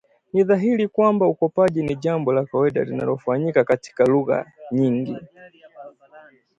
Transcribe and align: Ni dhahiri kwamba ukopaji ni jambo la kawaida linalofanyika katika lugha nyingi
Ni 0.33 0.41
dhahiri 0.43 0.87
kwamba 0.87 1.27
ukopaji 1.27 1.83
ni 1.83 1.95
jambo 1.95 2.33
la 2.33 2.45
kawaida 2.45 2.83
linalofanyika 2.83 3.63
katika 3.63 4.05
lugha 4.05 4.45
nyingi 4.71 5.17